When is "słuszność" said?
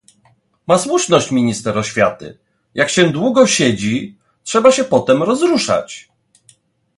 0.77-1.31